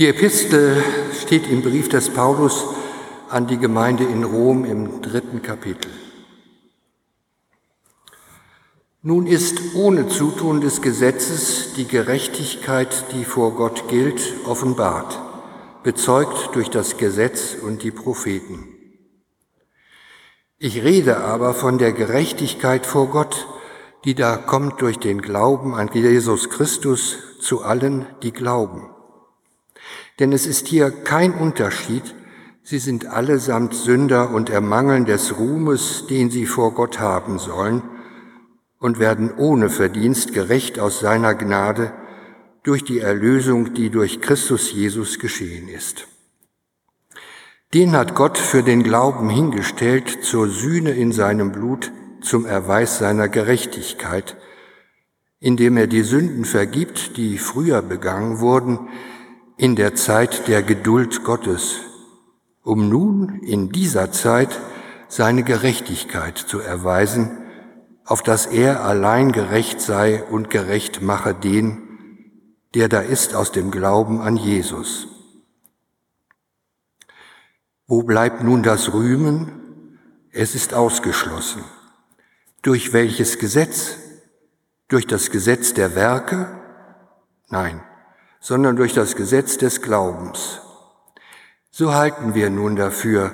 [0.00, 0.82] Die Epistel
[1.22, 2.64] steht im Brief des Paulus
[3.28, 5.88] an die Gemeinde in Rom im dritten Kapitel.
[9.02, 15.16] Nun ist ohne Zutun des Gesetzes die Gerechtigkeit, die vor Gott gilt, offenbart,
[15.84, 18.66] bezeugt durch das Gesetz und die Propheten.
[20.58, 23.46] Ich rede aber von der Gerechtigkeit vor Gott,
[24.04, 28.93] die da kommt durch den Glauben an Jesus Christus zu allen, die glauben.
[30.18, 32.14] Denn es ist hier kein Unterschied,
[32.62, 37.82] sie sind allesamt Sünder und ermangeln des Ruhmes, den sie vor Gott haben sollen,
[38.78, 41.92] und werden ohne Verdienst gerecht aus seiner Gnade
[42.62, 46.06] durch die Erlösung, die durch Christus Jesus geschehen ist.
[47.72, 53.28] Den hat Gott für den Glauben hingestellt zur Sühne in seinem Blut, zum Erweis seiner
[53.28, 54.36] Gerechtigkeit,
[55.40, 58.88] indem er die Sünden vergibt, die früher begangen wurden,
[59.56, 61.80] in der Zeit der Geduld Gottes,
[62.62, 64.60] um nun in dieser Zeit
[65.08, 67.38] seine Gerechtigkeit zu erweisen,
[68.04, 71.82] auf dass er allein gerecht sei und gerecht mache den,
[72.74, 75.06] der da ist aus dem Glauben an Jesus.
[77.86, 79.98] Wo bleibt nun das Rühmen?
[80.32, 81.62] Es ist ausgeschlossen.
[82.62, 83.98] Durch welches Gesetz?
[84.88, 86.60] Durch das Gesetz der Werke?
[87.48, 87.82] Nein,
[88.44, 90.60] sondern durch das Gesetz des Glaubens.
[91.70, 93.32] So halten wir nun dafür,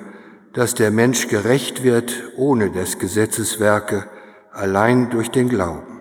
[0.53, 4.09] dass der Mensch gerecht wird ohne des Gesetzes Werke,
[4.53, 5.99] allein durch den Glauben.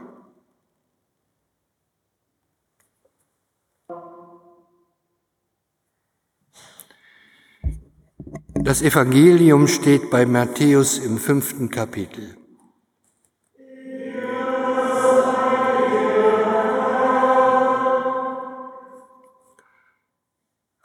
[8.55, 12.40] Das Evangelium steht bei Matthäus im fünften Kapitel.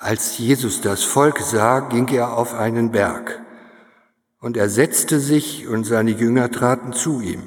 [0.06, 3.42] Als Jesus das Volk sah, ging er auf einen Berg,
[4.39, 7.41] und er setzte sich, und seine Jünger traten zu ihm.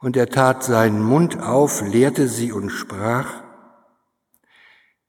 [0.00, 3.44] Und er tat seinen Mund auf, lehrte sie und sprach,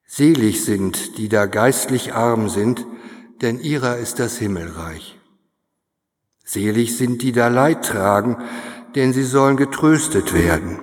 [0.05, 2.85] Selig sind, die da geistlich arm sind,
[3.41, 5.19] denn ihrer ist das Himmelreich.
[6.43, 8.37] Selig sind die da Leid tragen,
[8.93, 10.81] denn sie sollen getröstet werden.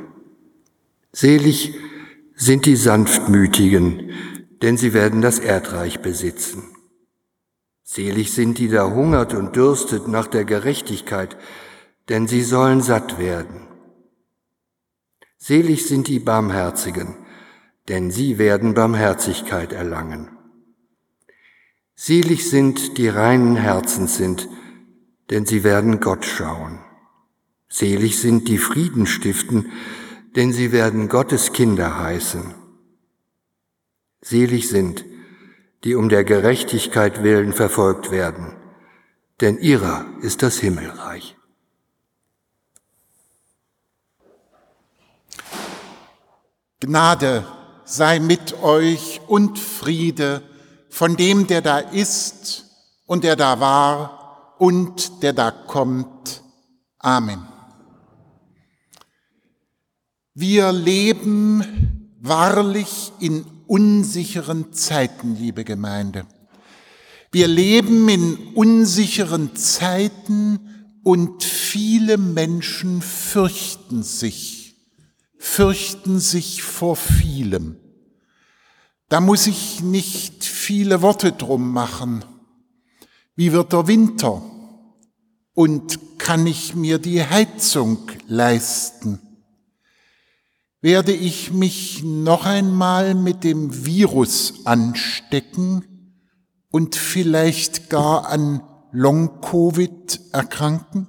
[1.13, 1.77] Selig
[2.35, 4.11] sind die Sanftmütigen,
[4.63, 6.63] denn sie werden das Erdreich besitzen.
[7.83, 11.37] Selig sind die da hungert und dürstet nach der Gerechtigkeit,
[12.09, 13.67] denn sie sollen satt werden.
[15.37, 17.17] Selig sind die Barmherzigen,
[17.89, 20.31] denn sie werden Barmherzigkeit erlangen.
[21.97, 24.49] Selig sind die reinen Herzens sind,
[25.31, 26.79] denn sie werden Gott schauen.
[27.69, 29.73] Selig sind die Frieden stiften,
[30.37, 32.62] denn sie werden Gottes Kinder heißen.
[34.23, 35.05] Selig sind,
[35.85, 38.57] die um der Gerechtigkeit willen verfolgt werden,
[39.41, 41.37] denn ihrer ist das Himmelreich.
[46.81, 47.47] Gnade
[47.85, 50.43] sei mit euch und Friede
[50.89, 52.67] von dem, der da ist
[53.07, 56.43] und der da war und der da kommt.
[56.99, 57.47] Amen.
[60.35, 66.27] Wir leben wahrlich in unsicheren Zeiten, liebe Gemeinde.
[67.31, 74.77] Wir leben in unsicheren Zeiten und viele Menschen fürchten sich,
[75.39, 77.79] fürchten sich vor vielem.
[79.09, 82.27] Da muss ich nicht viele Worte drum machen.
[83.37, 84.43] Wie wird der Winter?
[85.55, 89.32] Und kann ich mir die Heizung leisten?
[90.83, 95.85] Werde ich mich noch einmal mit dem Virus anstecken
[96.73, 101.07] und vielleicht gar an Long-Covid erkranken?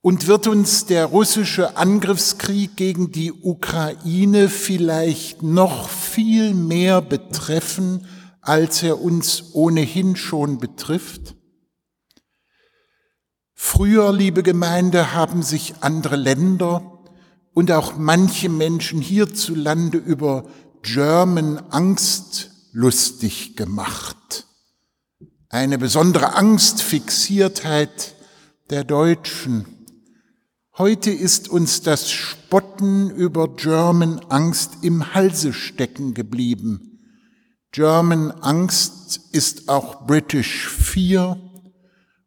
[0.00, 8.06] Und wird uns der russische Angriffskrieg gegen die Ukraine vielleicht noch viel mehr betreffen,
[8.40, 11.36] als er uns ohnehin schon betrifft?
[13.52, 16.99] Früher, liebe Gemeinde, haben sich andere Länder
[17.54, 20.44] und auch manche Menschen hierzulande über
[20.82, 24.46] German Angst lustig gemacht.
[25.48, 28.14] Eine besondere Angstfixiertheit
[28.70, 29.66] der Deutschen
[30.80, 37.02] Heute ist uns das Spotten über German Angst im Halse stecken geblieben.
[37.70, 41.36] German Angst ist auch British Fear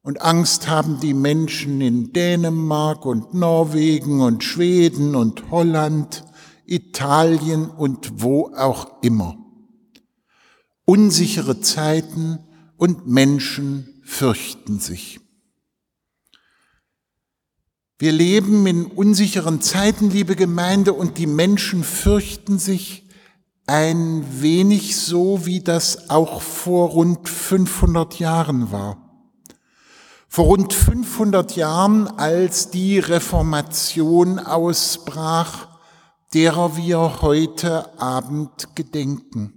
[0.04, 6.26] und Angst haben die Menschen in Dänemark und Norwegen und Schweden und Holland,
[6.66, 9.38] Italien und wo auch immer.
[10.86, 12.40] Unsichere Zeiten
[12.76, 15.22] und Menschen fürchten sich.
[17.98, 23.08] Wir leben in unsicheren Zeiten, liebe Gemeinde, und die Menschen fürchten sich
[23.66, 29.03] ein wenig so, wie das auch vor rund 500 Jahren war.
[30.35, 35.68] Vor rund 500 Jahren, als die Reformation ausbrach,
[36.33, 39.53] derer wir heute Abend gedenken.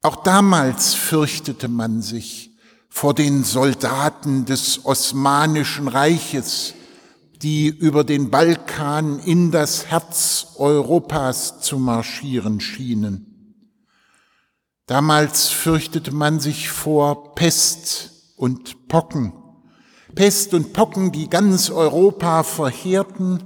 [0.00, 2.56] Auch damals fürchtete man sich
[2.88, 6.72] vor den Soldaten des Osmanischen Reiches,
[7.42, 13.54] die über den Balkan in das Herz Europas zu marschieren schienen.
[14.86, 19.32] Damals fürchtete man sich vor Pest und Pocken.
[20.14, 23.42] Pest und Pocken, die ganz Europa verheerten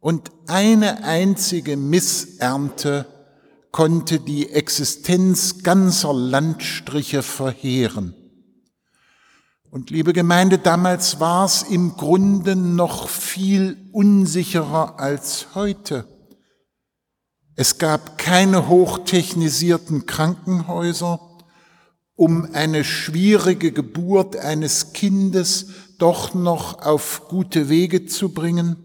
[0.00, 3.06] und eine einzige Missernte
[3.72, 8.14] konnte die Existenz ganzer Landstriche verheeren.
[9.70, 16.08] Und liebe Gemeinde, damals war es im Grunde noch viel unsicherer als heute.
[17.56, 21.20] Es gab keine hochtechnisierten Krankenhäuser,
[22.16, 25.66] um eine schwierige Geburt eines Kindes
[25.98, 28.76] doch noch auf gute Wege zu bringen.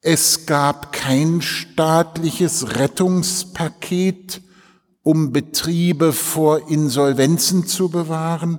[0.00, 4.40] Es gab kein staatliches Rettungspaket,
[5.02, 8.58] um Betriebe vor Insolvenzen zu bewahren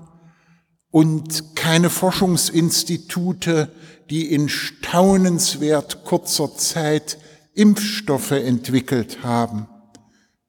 [0.90, 3.72] und keine Forschungsinstitute,
[4.10, 7.18] die in staunenswert kurzer Zeit
[7.56, 9.68] Impfstoffe entwickelt haben,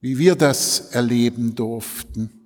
[0.01, 2.44] wie wir das erleben durften.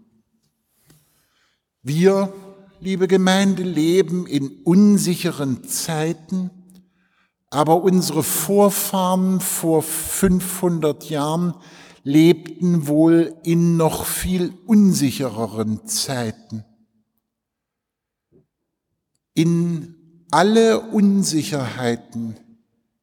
[1.89, 2.35] Wir,
[2.81, 6.51] liebe Gemeinde, leben in unsicheren Zeiten,
[7.49, 11.55] aber unsere Vorfahren vor 500 Jahren
[12.03, 16.63] lebten wohl in noch viel unsichereren Zeiten.
[19.33, 19.95] In
[20.31, 22.37] alle Unsicherheiten,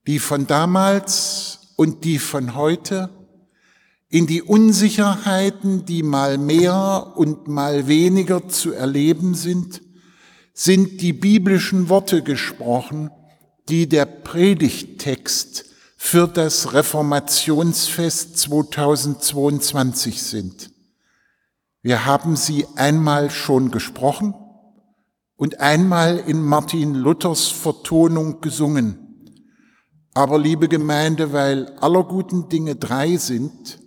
[0.06, 3.10] die von damals und die von heute,
[4.10, 9.82] in die Unsicherheiten, die mal mehr und mal weniger zu erleben sind,
[10.54, 13.12] sind die biblischen Worte gesprochen,
[13.68, 15.66] die der Predigttext
[15.98, 20.72] für das Reformationsfest 2022 sind.
[21.82, 24.34] Wir haben sie einmal schon gesprochen
[25.36, 29.00] und einmal in Martin Luthers Vertonung gesungen.
[30.14, 33.80] Aber liebe Gemeinde, weil aller guten Dinge drei sind,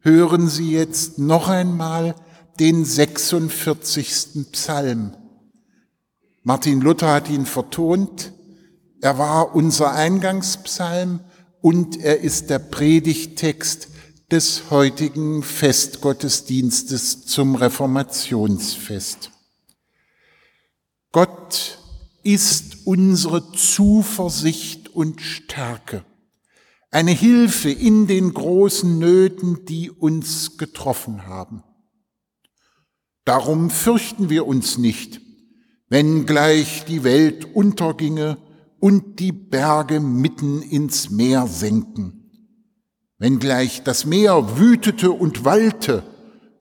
[0.00, 2.14] hören Sie jetzt noch einmal
[2.58, 4.50] den 46.
[4.52, 5.16] Psalm.
[6.42, 8.32] Martin Luther hat ihn vertont.
[9.00, 11.20] Er war unser Eingangspsalm
[11.60, 13.88] und er ist der Predigtext
[14.30, 19.30] des heutigen Festgottesdienstes zum Reformationsfest.
[21.12, 21.78] Gott
[22.22, 26.04] ist unsere Zuversicht und Stärke,
[26.90, 31.62] eine Hilfe in den großen Nöten, die uns getroffen haben.
[33.24, 35.20] Darum fürchten wir uns nicht,
[35.88, 38.38] wenn gleich die Welt unterginge
[38.80, 42.30] und die Berge mitten ins Meer senken,
[43.18, 46.04] wenn gleich das Meer wütete und wallte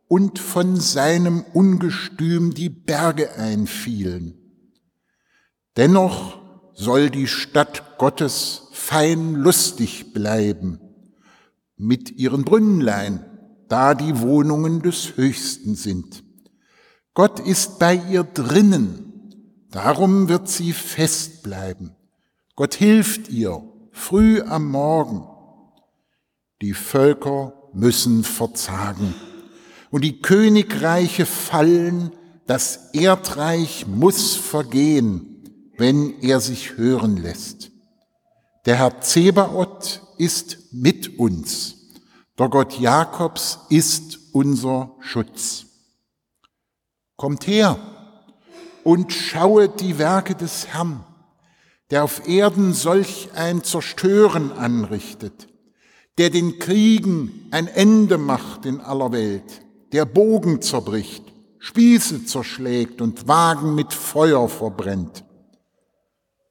[0.07, 4.33] und von seinem Ungestüm die Berge einfielen.
[5.77, 6.41] Dennoch
[6.77, 10.79] soll die Stadt Gottes fein lustig bleiben
[11.75, 13.25] mit ihren Brünnlein,
[13.67, 16.23] da die Wohnungen des Höchsten sind.
[17.15, 19.33] Gott ist bei ihr drinnen,
[19.71, 21.95] darum wird sie fest bleiben.
[22.55, 25.27] Gott hilft ihr früh am Morgen.
[26.61, 29.15] Die Völker müssen verzagen
[29.89, 32.11] und die Königreiche fallen,
[32.45, 35.36] das Erdreich muss vergehen
[35.77, 37.71] wenn er sich hören lässt.
[38.65, 41.75] Der Herr Zebaoth ist mit uns.
[42.37, 45.65] Der Gott Jakobs ist unser Schutz.
[47.15, 47.79] Kommt her
[48.83, 51.03] und schauet die Werke des Herrn,
[51.89, 55.47] der auf Erden solch ein Zerstören anrichtet,
[56.17, 59.61] der den Kriegen ein Ende macht in aller Welt,
[59.93, 61.23] der Bogen zerbricht,
[61.59, 65.23] Spieße zerschlägt und Wagen mit Feuer verbrennt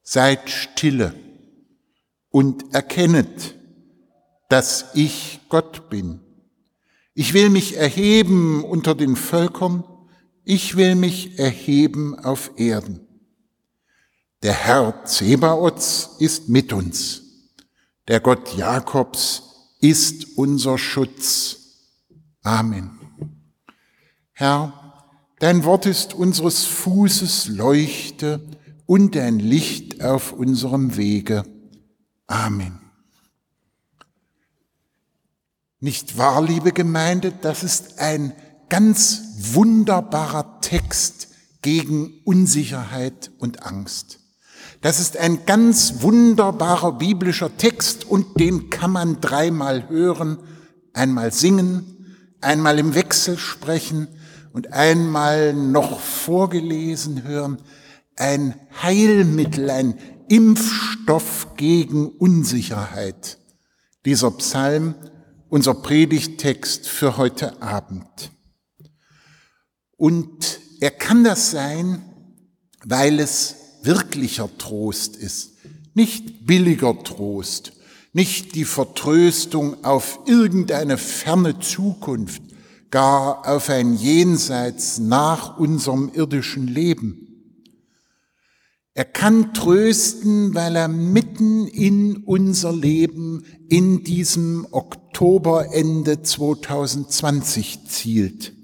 [0.09, 1.15] Seid stille
[2.31, 3.57] und erkennet,
[4.49, 6.21] dass ich Gott bin.
[7.13, 9.83] Ich will mich erheben unter den Völkern,
[10.45, 13.01] ich will mich erheben auf Erden.
[14.45, 17.23] Der Herr Zebaoths ist mit uns.
[18.07, 19.43] Der Gott Jakobs
[19.81, 21.57] ist unser Schutz.
[22.45, 22.93] Amen.
[24.31, 25.03] Herr,
[25.41, 28.56] dein Wort ist unseres Fußes Leuchte
[28.87, 31.45] und dein Licht auf unserem Wege.
[32.27, 32.81] Amen.
[35.81, 38.33] Nicht wahr, liebe Gemeinde, das ist ein
[38.69, 39.23] ganz
[39.55, 41.29] wunderbarer Text
[41.63, 44.21] gegen Unsicherheit und Angst.
[44.81, 50.39] Das ist ein ganz wunderbarer biblischer Text und den kann man dreimal hören,
[50.93, 54.09] einmal singen, einmal im Wechsel sprechen
[54.53, 57.59] und einmal noch vorgelesen hören.
[58.17, 63.39] Ein Heilmittel, ein Impfstoff gegen Unsicherheit.
[64.05, 64.95] Dieser Psalm,
[65.49, 68.33] unser Predigttext für heute Abend.
[69.97, 72.03] Und er kann das sein,
[72.85, 75.53] weil es wirklicher Trost ist,
[75.95, 77.73] nicht billiger Trost,
[78.13, 82.43] nicht die Vertröstung auf irgendeine ferne Zukunft,
[82.91, 87.26] gar auf ein Jenseits nach unserem irdischen Leben.
[88.97, 98.55] Er kann trösten, weil er mitten in unser Leben in diesem Oktoberende 2020 zielt.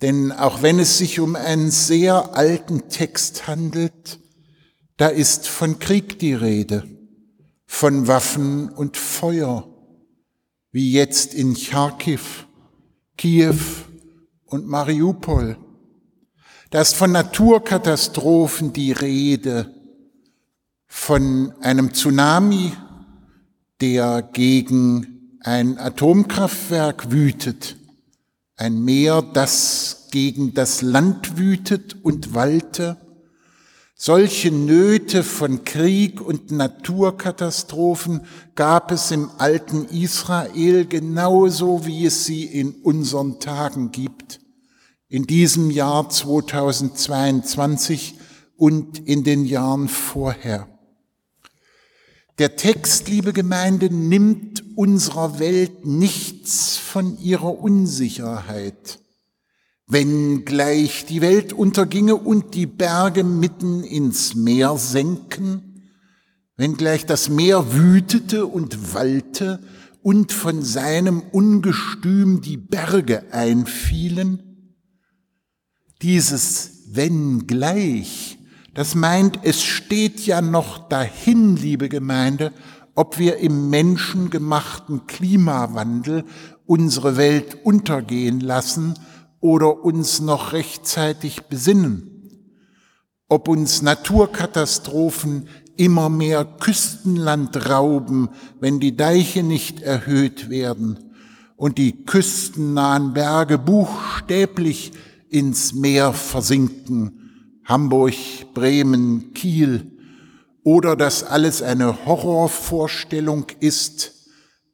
[0.00, 4.18] Denn auch wenn es sich um einen sehr alten Text handelt,
[4.96, 6.88] da ist von Krieg die Rede,
[7.66, 9.68] von Waffen und Feuer,
[10.72, 12.46] wie jetzt in Charkiw,
[13.18, 13.60] Kiew
[14.46, 15.58] und Mariupol.
[16.74, 19.72] Da ist von Naturkatastrophen die Rede,
[20.88, 22.72] von einem Tsunami,
[23.80, 27.76] der gegen ein Atomkraftwerk wütet,
[28.56, 32.96] ein Meer, das gegen das Land wütet und walte,
[33.94, 38.22] solche Nöte von Krieg und Naturkatastrophen
[38.56, 44.40] gab es im alten Israel genauso, wie es sie in unseren Tagen gibt.
[45.14, 48.16] In diesem Jahr 2022
[48.56, 50.66] und in den Jahren vorher.
[52.38, 58.98] Der Text, liebe Gemeinde, nimmt unserer Welt nichts von ihrer Unsicherheit
[59.86, 65.82] wenn gleich die Welt unterginge und die Berge mitten ins Meer senken,
[66.56, 69.60] wenn gleich das Meer wütete und wallte
[70.02, 74.53] und von seinem Ungestüm die Berge einfielen,
[76.04, 78.38] dieses wenn gleich,
[78.74, 82.52] das meint, es steht ja noch dahin, liebe Gemeinde,
[82.94, 86.24] ob wir im menschengemachten Klimawandel
[86.66, 88.94] unsere Welt untergehen lassen
[89.40, 92.28] oder uns noch rechtzeitig besinnen,
[93.28, 98.28] ob uns Naturkatastrophen immer mehr Küstenland rauben,
[98.60, 100.98] wenn die Deiche nicht erhöht werden
[101.56, 104.92] und die küstennahen Berge buchstäblich
[105.34, 108.14] ins Meer versinken, Hamburg,
[108.54, 109.90] Bremen, Kiel,
[110.62, 114.12] oder dass alles eine Horrorvorstellung ist,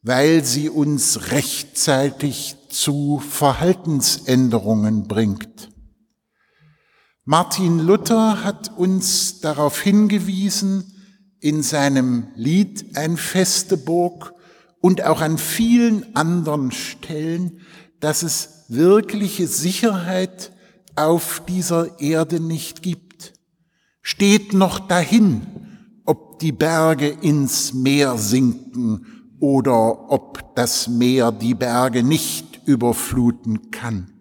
[0.02, 5.70] weil sie uns rechtzeitig zu Verhaltensänderungen bringt.
[7.24, 10.84] Martin Luther hat uns darauf hingewiesen
[11.40, 14.34] in seinem Lied Ein feste Burg
[14.82, 17.60] und auch an vielen anderen Stellen,
[17.98, 20.52] dass es wirkliche Sicherheit
[20.96, 23.32] auf dieser Erde nicht gibt.
[24.00, 25.42] Steht noch dahin,
[26.04, 29.06] ob die Berge ins Meer sinken
[29.40, 34.12] oder ob das Meer die Berge nicht überfluten kann.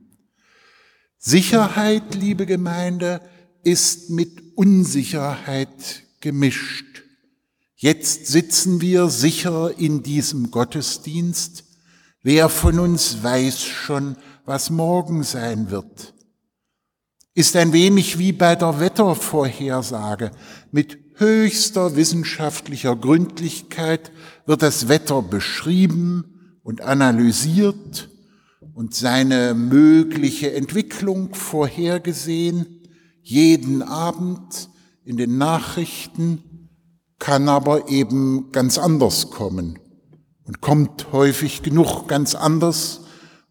[1.18, 3.22] Sicherheit, liebe Gemeinde,
[3.64, 7.04] ist mit Unsicherheit gemischt.
[7.76, 11.64] Jetzt sitzen wir sicher in diesem Gottesdienst.
[12.22, 16.14] Wer von uns weiß schon, was morgen sein wird?
[17.34, 20.32] Ist ein wenig wie bei der Wettervorhersage.
[20.70, 24.12] Mit höchster wissenschaftlicher Gründlichkeit
[24.46, 28.10] wird das Wetter beschrieben und analysiert
[28.74, 32.82] und seine mögliche Entwicklung vorhergesehen,
[33.22, 34.70] jeden Abend
[35.06, 36.70] in den Nachrichten,
[37.18, 39.80] kann aber eben ganz anders kommen
[40.50, 43.02] und kommt häufig genug ganz anders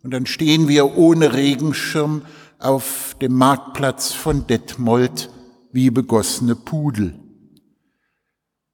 [0.03, 2.23] und dann stehen wir ohne Regenschirm
[2.59, 5.31] auf dem Marktplatz von Detmold
[5.71, 7.15] wie begossene Pudel.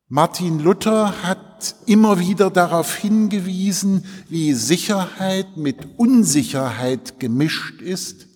[0.08, 8.28] Martin Luther hat immer wieder darauf hingewiesen, wie Sicherheit mit Unsicherheit gemischt ist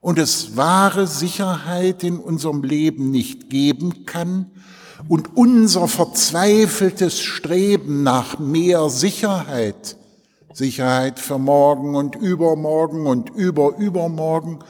[0.00, 4.52] und es wahre Sicherheit in unserem Leben nicht geben kann
[5.08, 9.96] und unser verzweifeltes Streben nach mehr Sicherheit
[10.54, 14.60] Sicherheit für morgen und übermorgen und überübermorgen.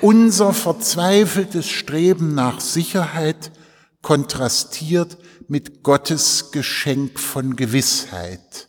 [0.00, 3.52] Unser verzweifeltes Streben nach Sicherheit
[4.02, 8.68] kontrastiert mit Gottes Geschenk von Gewissheit.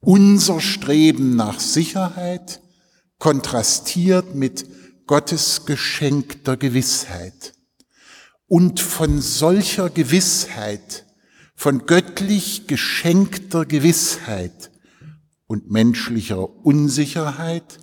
[0.00, 2.60] Unser Streben nach Sicherheit
[3.18, 4.66] kontrastiert mit
[5.06, 7.52] Gottes Geschenk der Gewissheit.
[8.50, 11.06] Und von solcher Gewissheit,
[11.54, 14.72] von göttlich geschenkter Gewissheit
[15.46, 17.78] und menschlicher Unsicherheit,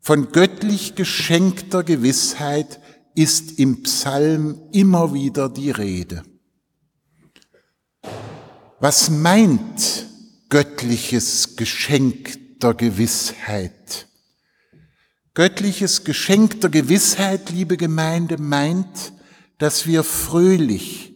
[0.00, 2.78] von göttlich geschenkter Gewissheit
[3.16, 6.22] ist im Psalm immer wieder die Rede.
[8.78, 10.06] Was meint
[10.48, 14.06] göttliches Geschenk der Gewissheit?
[15.34, 19.13] Göttliches Geschenk der Gewissheit, liebe Gemeinde, meint,
[19.58, 21.14] dass wir fröhlich,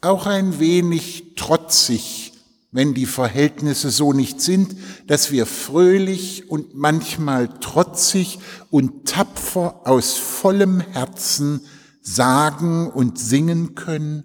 [0.00, 2.32] auch ein wenig trotzig,
[2.70, 4.74] wenn die Verhältnisse so nicht sind,
[5.06, 8.38] dass wir fröhlich und manchmal trotzig
[8.70, 11.60] und tapfer aus vollem Herzen
[12.02, 14.24] sagen und singen können,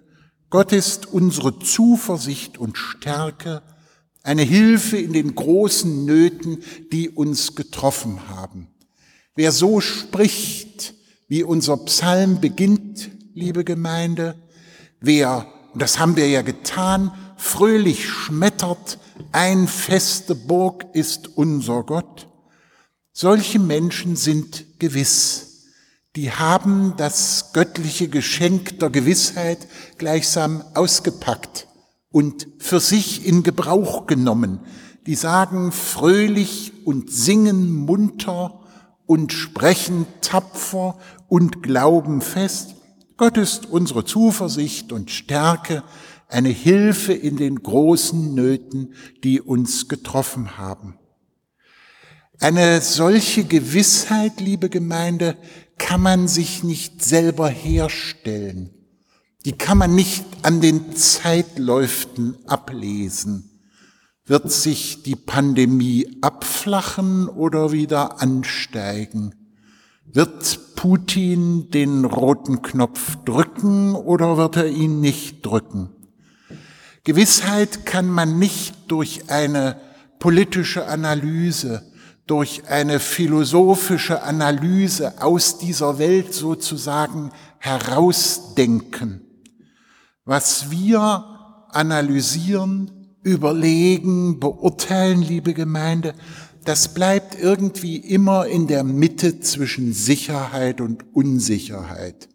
[0.50, 3.62] Gott ist unsere Zuversicht und Stärke,
[4.24, 6.58] eine Hilfe in den großen Nöten,
[6.92, 8.68] die uns getroffen haben.
[9.36, 10.94] Wer so spricht,
[11.28, 13.10] wie unser Psalm beginnt,
[13.40, 14.34] liebe Gemeinde,
[15.00, 18.98] wer, und das haben wir ja getan, fröhlich schmettert,
[19.32, 22.28] ein feste Burg ist unser Gott,
[23.14, 25.64] solche Menschen sind gewiss.
[26.16, 29.66] Die haben das göttliche Geschenk der Gewissheit
[29.96, 31.66] gleichsam ausgepackt
[32.10, 34.60] und für sich in Gebrauch genommen.
[35.06, 38.60] Die sagen fröhlich und singen munter
[39.06, 42.74] und sprechen tapfer und glauben fest,
[43.20, 45.82] Gott ist unsere Zuversicht und Stärke,
[46.28, 50.98] eine Hilfe in den großen Nöten, die uns getroffen haben.
[52.38, 55.36] Eine solche Gewissheit, liebe Gemeinde,
[55.76, 58.70] kann man sich nicht selber herstellen.
[59.44, 63.60] Die kann man nicht an den Zeitläuften ablesen.
[64.24, 69.34] Wird sich die Pandemie abflachen oder wieder ansteigen?
[70.12, 75.90] Wird Putin den roten Knopf drücken oder wird er ihn nicht drücken?
[77.04, 79.76] Gewissheit kann man nicht durch eine
[80.18, 81.82] politische Analyse,
[82.26, 89.20] durch eine philosophische Analyse aus dieser Welt sozusagen herausdenken.
[90.24, 91.24] Was wir
[91.70, 96.14] analysieren, überlegen, beurteilen, liebe Gemeinde,
[96.70, 102.28] das bleibt irgendwie immer in der Mitte zwischen Sicherheit und Unsicherheit.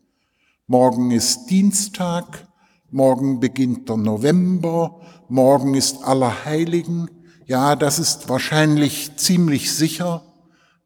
[0.68, 2.46] Morgen ist Dienstag,
[2.92, 7.10] morgen beginnt der November, morgen ist Allerheiligen,
[7.46, 10.22] ja, das ist wahrscheinlich ziemlich sicher,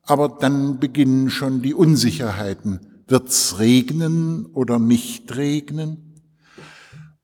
[0.03, 3.01] aber dann beginnen schon die Unsicherheiten.
[3.07, 6.08] Wird's regnen oder nicht regnen?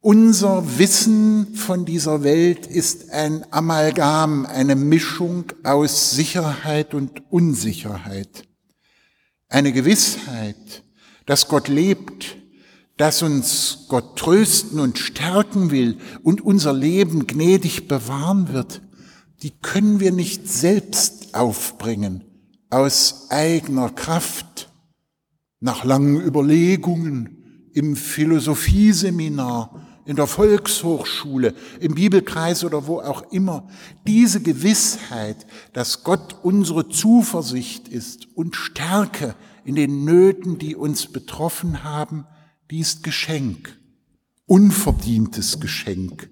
[0.08, 8.48] Unser Wissen von dieser Welt ist ein Amalgam, eine Mischung aus Sicherheit und Unsicherheit.
[9.50, 10.84] Eine Gewissheit,
[11.26, 12.38] dass Gott lebt,
[12.98, 18.84] dass uns Gott trösten und stärken will und unser Leben gnädig bewahren wird,
[19.42, 22.24] die können wir nicht selbst aufbringen
[22.70, 24.72] aus eigener Kraft,
[25.62, 33.68] nach langen Überlegungen im Philosophieseminar, in der Volkshochschule, im Bibelkreis oder wo auch immer.
[34.08, 41.84] Diese Gewissheit, dass Gott unsere Zuversicht ist und Stärke in den Nöten, die uns betroffen
[41.84, 42.26] haben,
[42.70, 43.78] die ist Geschenk,
[44.46, 46.30] unverdientes Geschenk,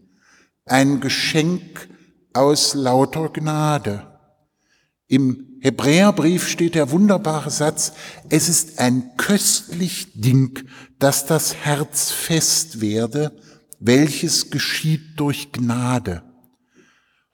[0.66, 1.90] ein Geschenk
[2.34, 4.08] aus lauter Gnade.
[5.08, 7.94] Im Hebräerbrief steht der wunderbare Satz,
[8.30, 10.68] es ist ein köstlich Ding,
[11.00, 13.32] dass das Herz fest werde,
[13.86, 16.24] welches geschieht durch Gnade.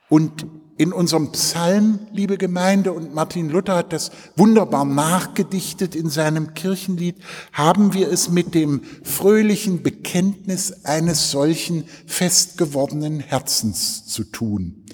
[0.10, 6.54] Und in unserem Psalm, liebe Gemeinde, und Martin Luther hat das wunderbar nachgedichtet in seinem
[6.54, 7.18] Kirchenlied,
[7.52, 14.86] haben wir es mit dem fröhlichen Bekenntnis eines solchen festgewordenen Herzens zu tun.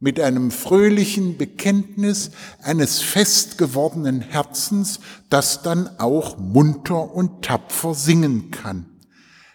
[0.00, 2.30] Mit einem fröhlichen Bekenntnis
[2.62, 8.86] eines festgewordenen Herzens, das dann auch munter und tapfer singen kann.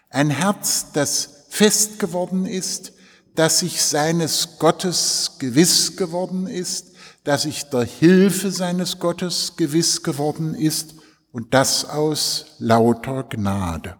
[0.10, 2.94] Ein Herz, das fest geworden ist,
[3.36, 6.94] dass sich seines Gottes gewiss geworden ist,
[7.26, 10.96] dass sich der Hilfe seines Gottes gewiss geworden ist
[11.32, 13.98] und das aus lauter Gnade.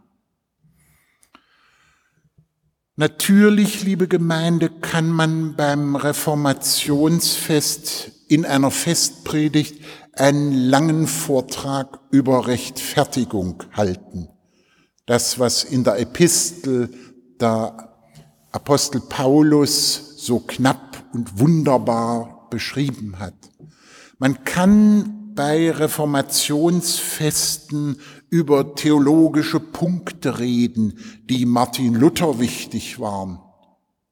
[2.96, 9.84] Natürlich, liebe Gemeinde, kann man beim Reformationsfest in einer Festpredigt
[10.14, 14.30] einen langen Vortrag über Rechtfertigung halten.
[15.06, 16.90] Das, was in der Epistel
[17.42, 17.90] der
[18.52, 23.36] Apostel Paulus so knapp und wunderbar beschrieben hat.
[24.20, 27.98] Man kann bei Reformationsfesten
[28.30, 30.94] über theologische Punkte reden,
[31.30, 33.40] die Martin Luther wichtig waren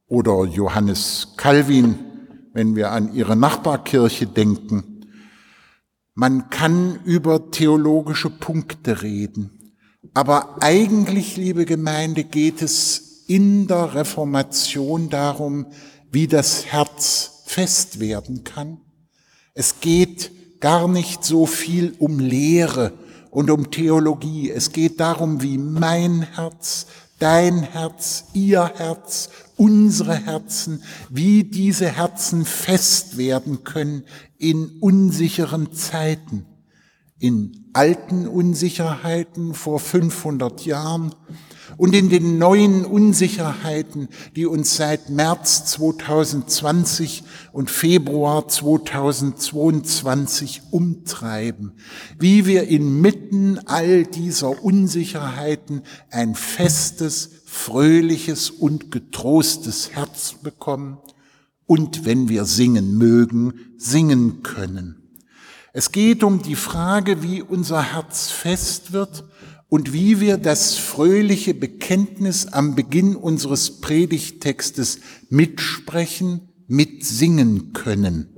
[0.08, 1.96] oder Johannes Calvin,
[2.54, 5.06] wenn wir an ihre Nachbarkirche denken.
[6.16, 9.52] Man kann über theologische Punkte reden.
[10.14, 15.68] Aber eigentlich, liebe Gemeinde, geht es in der Reformation darum,
[16.12, 18.82] wie das Herz fest werden kann.
[19.54, 22.94] Es geht gar nicht so viel um Lehre
[23.30, 24.50] und um Theologie.
[24.50, 26.88] Es geht darum, wie mein Herz,
[27.20, 34.06] dein Herz, ihr Herz, unsere Herzen, wie diese Herzen fest werden können
[34.40, 36.48] in unsicheren Zeiten,
[37.20, 41.14] in alten Unsicherheiten vor 500 Jahren
[41.80, 51.72] und in den neuen Unsicherheiten, die uns seit März 2020 und Februar 2022 umtreiben,
[52.20, 60.98] wie wir inmitten all dieser Unsicherheiten ein festes, fröhliches und getrostes Herz bekommen
[61.66, 64.98] und wenn wir singen mögen, singen können.
[65.72, 69.24] Es geht um die Frage, wie unser Herz fest wird
[69.70, 78.30] und wie wir das fröhliche Bekenntnis am Beginn unseres Predigttextes mitsprechen, mitsingen können,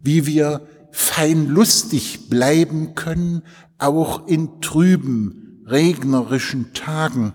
[0.00, 3.42] wie wir fein lustig bleiben können,
[3.78, 7.32] auch in trüben, regnerischen Tagen,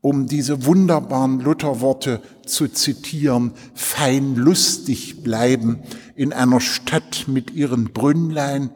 [0.00, 5.80] um diese wunderbaren Lutherworte zu zitieren, fein lustig bleiben
[6.16, 8.70] in einer Stadt mit ihren Brünnlein,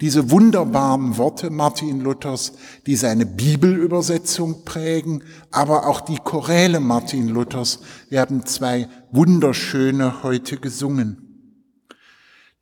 [0.00, 2.52] diese wunderbaren Worte Martin Luthers,
[2.86, 7.80] die seine Bibelübersetzung prägen, aber auch die Choräle Martin Luthers.
[8.08, 11.24] Wir haben zwei wunderschöne heute gesungen.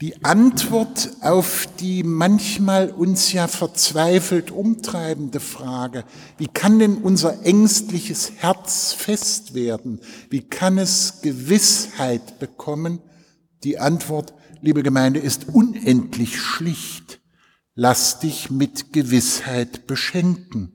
[0.03, 6.05] Die Antwort auf die manchmal uns ja verzweifelt umtreibende Frage,
[6.37, 10.01] wie kann denn unser ängstliches Herz fest werden?
[10.29, 13.01] Wie kann es Gewissheit bekommen?
[13.65, 17.06] Die Antwort, liebe Gemeinde, ist unendlich schlicht.
[17.79, 20.73] Lass dich mit Gewissheit beschenken.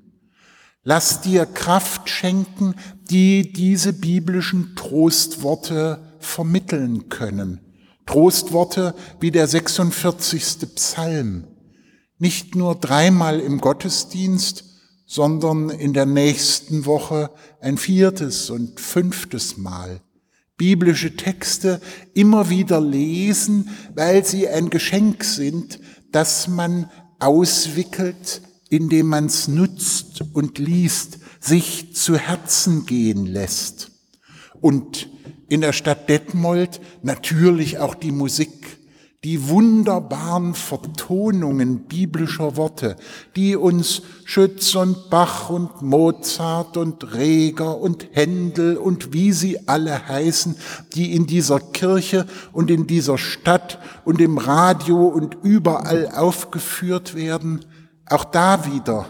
[0.84, 2.76] Lass dir Kraft schenken,
[3.10, 7.60] die diese biblischen Trostworte vermitteln können.
[8.06, 10.76] Trostworte wie der 46.
[10.76, 11.48] Psalm.
[12.20, 14.66] Nicht nur dreimal im Gottesdienst,
[15.08, 20.02] sondern in der nächsten Woche ein viertes und fünftes Mal.
[20.56, 21.82] Biblische Texte
[22.14, 25.80] immer wieder lesen, weil sie ein Geschenk sind,
[26.12, 33.92] das man auswickelt, indem man es nutzt und liest, sich zu Herzen gehen lässt.
[34.60, 35.10] Und
[35.50, 38.80] in der Stadt Detmold natürlich auch die Musik
[39.24, 42.96] die wunderbaren Vertonungen biblischer Worte,
[43.36, 50.08] die uns Schütz und Bach und Mozart und Reger und Händel und wie sie alle
[50.08, 50.56] heißen,
[50.96, 57.64] die in dieser Kirche und in dieser Stadt und im Radio und überall aufgeführt werden,
[58.08, 59.06] auch da wieder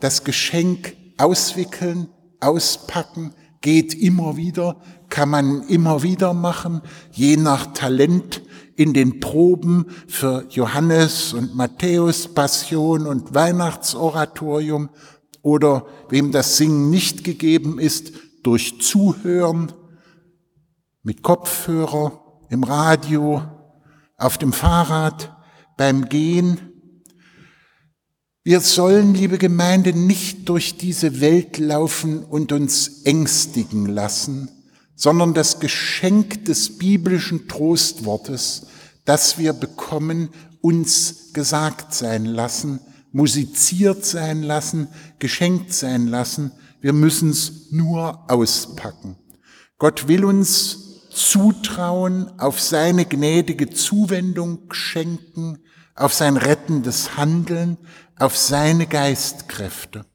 [0.00, 4.76] das Geschenk auswickeln, auspacken, geht immer wieder,
[5.08, 8.42] kann man immer wieder machen, je nach Talent,
[8.76, 14.90] in den Proben für Johannes und Matthäus Passion und Weihnachtsoratorium
[15.42, 19.72] oder wem das Singen nicht gegeben ist, durch Zuhören,
[21.02, 23.42] mit Kopfhörer, im Radio,
[24.16, 25.36] auf dem Fahrrad,
[25.76, 26.60] beim Gehen.
[28.42, 34.50] Wir sollen, liebe Gemeinde, nicht durch diese Welt laufen und uns ängstigen lassen,
[34.96, 38.66] sondern das Geschenk des biblischen Trostwortes,
[39.04, 40.30] das wir bekommen,
[40.60, 42.80] uns gesagt sein lassen,
[43.12, 46.52] musiziert sein lassen, geschenkt sein lassen.
[46.80, 49.16] Wir müssen es nur auspacken.
[49.78, 55.58] Gott will uns zutrauen, auf seine gnädige Zuwendung schenken,
[55.94, 57.78] auf sein rettendes Handeln,
[58.18, 60.06] auf seine Geistkräfte.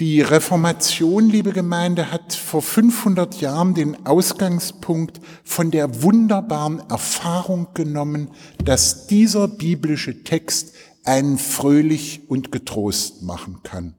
[0.00, 8.32] Die Reformation, liebe Gemeinde, hat vor 500 Jahren den Ausgangspunkt von der wunderbaren Erfahrung genommen,
[8.64, 10.72] dass dieser biblische Text
[11.04, 13.94] einen fröhlich und getrost machen kann.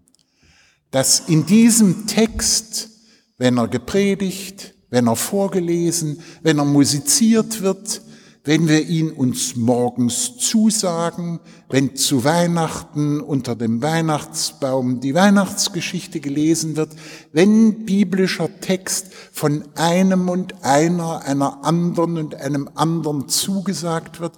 [0.91, 2.89] Dass in diesem Text,
[3.37, 8.01] wenn er gepredigt, wenn er vorgelesen, wenn er musiziert wird,
[8.45, 16.75] wenn wir ihn uns morgens zusagen, wenn zu Weihnachten unter dem Weihnachtsbaum die Weihnachtsgeschichte gelesen
[16.75, 16.95] wird,
[17.33, 24.33] wenn biblischer Text von einem und einer, einer anderen und einem anderen zugesagt wird.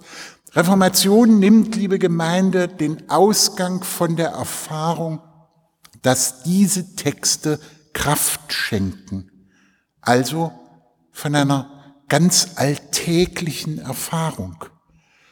[0.52, 5.20] Reformation nimmt, liebe Gemeinde, den Ausgang von der Erfahrung,
[6.00, 7.60] dass diese Texte
[7.92, 9.30] Kraft schenken,
[10.00, 10.50] also
[11.12, 11.77] von einer
[12.08, 14.64] ganz alltäglichen Erfahrung.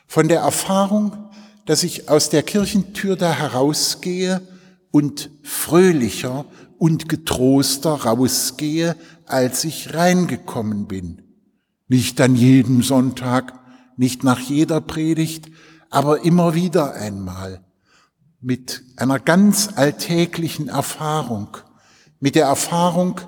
[0.07, 1.17] Von der Erfahrung,
[1.65, 4.41] dass ich aus der Kirchentür da herausgehe
[4.91, 6.45] und fröhlicher
[6.79, 11.23] und getroster rausgehe, als ich reingekommen bin.
[11.89, 13.59] Nicht an jedem Sonntag,
[13.97, 15.51] nicht nach jeder Predigt,
[15.91, 17.65] aber immer wieder einmal
[18.41, 21.57] mit einer ganz alltäglichen Erfahrung,
[22.21, 23.21] mit der Erfahrung,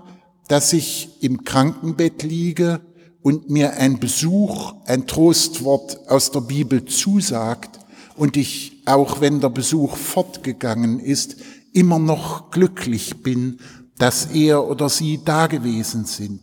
[0.49, 2.81] dass ich im Krankenbett liege
[3.29, 7.79] und mir ein Besuch, ein Trostwort aus der Bibel zusagt
[8.17, 11.37] und ich, auch wenn der Besuch fortgegangen ist,
[11.75, 13.61] immer noch glücklich bin,
[13.99, 16.41] dass er oder sie da gewesen sind.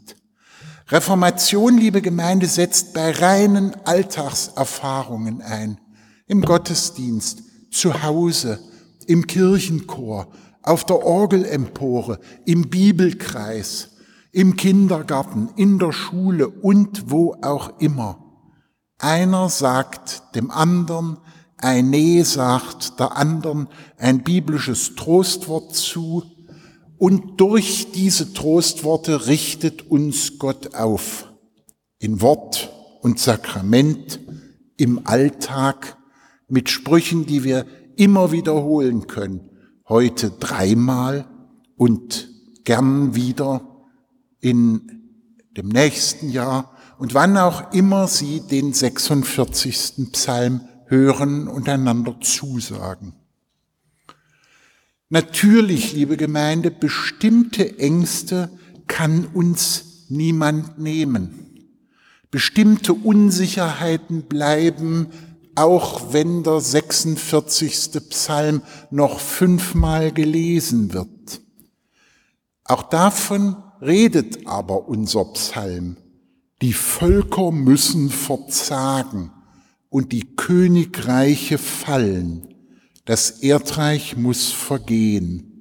[0.89, 5.79] Reformation, liebe Gemeinde, setzt bei reinen Alltagserfahrungen ein.
[6.27, 8.59] Im Gottesdienst, zu Hause,
[9.07, 10.27] im Kirchenchor,
[10.61, 13.89] auf der Orgelempore, im Bibelkreis
[14.35, 18.19] im Kindergarten, in der Schule und wo auch immer.
[18.97, 21.19] Einer sagt dem anderen,
[21.55, 26.23] ein Nee sagt der anderen ein biblisches Trostwort zu
[26.97, 31.31] und durch diese Trostworte richtet uns Gott auf.
[31.99, 34.19] In Wort und Sakrament,
[34.75, 35.97] im Alltag,
[36.49, 39.49] mit Sprüchen, die wir immer wiederholen können.
[39.87, 41.25] Heute dreimal
[41.77, 42.27] und
[42.65, 43.74] gern wieder
[44.39, 45.01] in
[45.57, 50.11] dem nächsten Jahr und wann auch immer Sie den 46.
[50.11, 53.13] Psalm hören und einander zusagen.
[55.09, 58.49] Natürlich, liebe Gemeinde, bestimmte Ängste
[58.87, 61.69] kann uns niemand nehmen.
[62.31, 65.07] Bestimmte Unsicherheiten bleiben,
[65.55, 67.91] auch wenn der 46.
[68.09, 71.41] Psalm noch fünfmal gelesen wird.
[72.63, 75.97] Auch davon redet aber unser Psalm.
[76.61, 79.31] Die Völker müssen verzagen
[79.89, 82.53] und die Königreiche fallen.
[83.05, 85.51] Das Erdreich muss vergehen.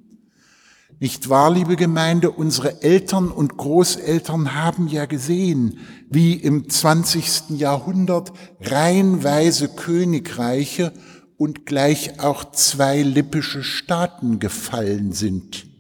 [1.01, 7.59] Nicht wahr, liebe Gemeinde, unsere Eltern und Großeltern haben ja gesehen, wie im 20.
[7.59, 10.93] Jahrhundert reihenweise Königreiche
[11.37, 15.74] und gleich auch zwei lippische Staaten gefallen sind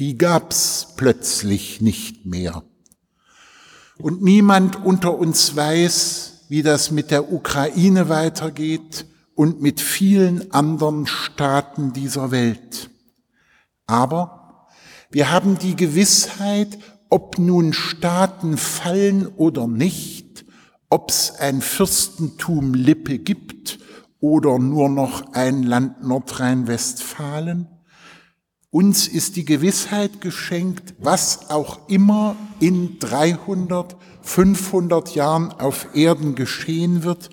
[0.00, 2.64] die gab's plötzlich nicht mehr.
[3.98, 11.06] Und niemand unter uns weiß, wie das mit der Ukraine weitergeht und mit vielen anderen
[11.06, 12.90] Staaten dieser Welt.
[13.86, 14.68] Aber
[15.10, 16.78] wir haben die Gewissheit,
[17.08, 20.44] ob nun Staaten fallen oder nicht,
[20.90, 23.78] ob's ein Fürstentum Lippe gibt
[24.20, 27.68] oder nur noch ein Land Nordrhein-Westfalen,
[28.74, 37.04] uns ist die Gewissheit geschenkt, was auch immer in 300, 500 Jahren auf Erden geschehen
[37.04, 37.30] wird.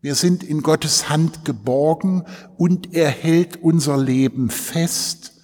[0.00, 2.24] Wir sind in Gottes Hand geborgen
[2.56, 5.34] und er hält unser Leben fest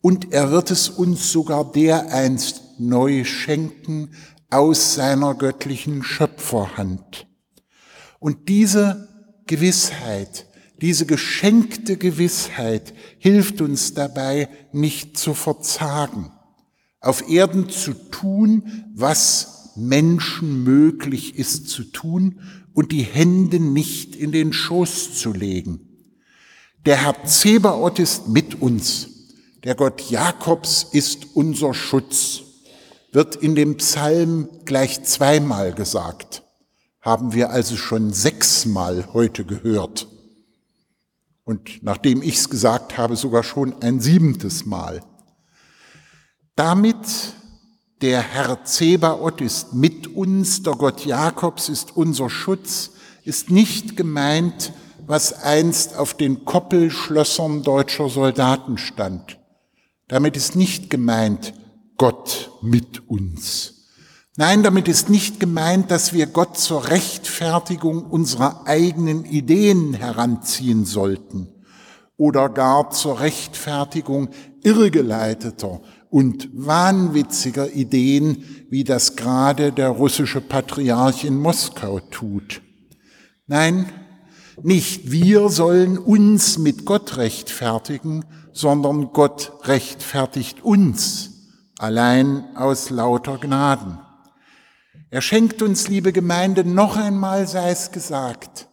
[0.00, 4.10] und er wird es uns sogar dereinst neu schenken
[4.48, 7.26] aus seiner göttlichen Schöpferhand.
[8.20, 9.08] Und diese
[9.48, 10.46] Gewissheit,
[10.80, 16.32] diese geschenkte Gewissheit hilft uns dabei, nicht zu verzagen,
[17.00, 22.40] auf Erden zu tun, was Menschen möglich ist zu tun
[22.72, 25.80] und die Hände nicht in den Schoß zu legen.
[26.86, 29.08] Der Herr Zebaoth ist mit uns.
[29.62, 32.42] Der Gott Jakobs ist unser Schutz.
[33.12, 36.42] Wird in dem Psalm gleich zweimal gesagt.
[37.00, 40.08] Haben wir also schon sechsmal heute gehört
[41.44, 45.02] und nachdem ich es gesagt habe, sogar schon ein siebentes Mal.
[46.56, 47.06] Damit
[48.00, 52.90] der Herr Zebaoth ist mit uns, der Gott Jakobs ist unser Schutz,
[53.24, 54.72] ist nicht gemeint,
[55.06, 59.38] was einst auf den Koppelschlössern deutscher Soldaten stand.
[60.08, 61.54] Damit ist nicht gemeint
[61.96, 63.73] Gott mit uns.
[64.36, 71.48] Nein, damit ist nicht gemeint, dass wir Gott zur Rechtfertigung unserer eigenen Ideen heranziehen sollten
[72.16, 74.30] oder gar zur Rechtfertigung
[74.64, 82.60] irrgeleiteter und wahnwitziger Ideen, wie das gerade der russische Patriarch in Moskau tut.
[83.46, 83.86] Nein,
[84.64, 91.30] nicht wir sollen uns mit Gott rechtfertigen, sondern Gott rechtfertigt uns
[91.78, 94.03] allein aus lauter Gnaden.
[95.14, 98.68] Er schenkt uns, liebe Gemeinde, noch einmal sei es gesagt,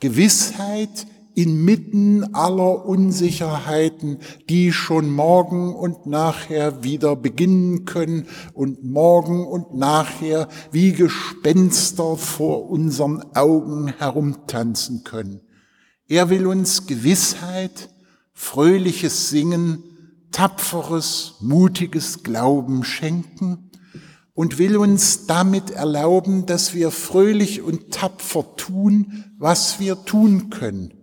[0.00, 4.18] Gewissheit inmitten aller Unsicherheiten,
[4.50, 12.68] die schon morgen und nachher wieder beginnen können und morgen und nachher wie Gespenster vor
[12.68, 15.40] unseren Augen herumtanzen können.
[16.06, 17.88] Er will uns Gewissheit,
[18.34, 19.82] fröhliches Singen,
[20.32, 23.67] tapferes, mutiges Glauben schenken
[24.38, 30.94] und will uns damit erlauben, dass wir fröhlich und tapfer tun, was wir tun können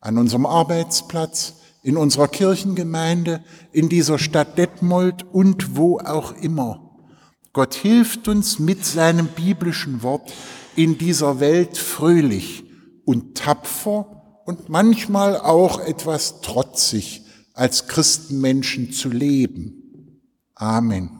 [0.00, 6.96] an unserem Arbeitsplatz, in unserer Kirchengemeinde, in dieser Stadt Detmold und wo auch immer.
[7.52, 10.32] Gott hilft uns mit seinem biblischen Wort
[10.74, 12.64] in dieser Welt fröhlich
[13.04, 20.22] und tapfer und manchmal auch etwas trotzig als Christenmenschen zu leben.
[20.54, 21.19] Amen.